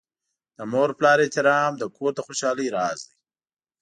[0.57, 3.15] د مور پلار احترام د کور د خوشحالۍ راز دی.